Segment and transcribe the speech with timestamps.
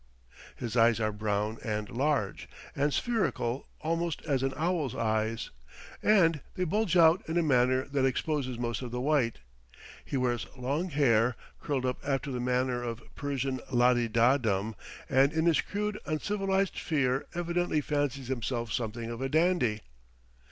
[0.55, 5.51] His eyes are brown and large, and spherical almost as an owl's eyes,
[6.01, 9.41] and they bulge out in a manner that exposes most of the white.
[10.03, 14.75] He wears long hair, curled up after the manner of Persian la de da dom,
[15.07, 19.81] and in his crude, uncivilized sphere evidently fancies himself something of a dandy.